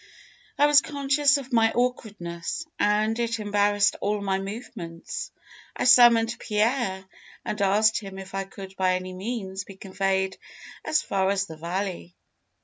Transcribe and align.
I 0.57 0.65
was 0.65 0.81
conscious 0.81 1.37
of 1.37 1.53
my 1.53 1.71
awkwardness, 1.73 2.65
and 2.79 3.19
it 3.19 3.37
embarrassed 3.39 3.97
all 4.01 4.19
my 4.19 4.39
movements. 4.39 5.31
I 5.75 5.83
summoned 5.83 6.37
Pierre, 6.39 7.05
and 7.45 7.61
asked 7.61 7.99
him 7.99 8.17
if 8.17 8.33
I 8.33 8.45
could 8.45 8.75
by 8.77 8.95
any 8.95 9.13
means 9.13 9.63
be 9.63 9.75
conveyed 9.75 10.37
as 10.83 11.03
far 11.03 11.29
as 11.29 11.45
the 11.45 11.55
valley. 11.57 12.15